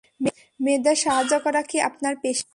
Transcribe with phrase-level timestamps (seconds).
[0.59, 2.45] মেয়েদের সাহায্য করা কি আপনার পেশা?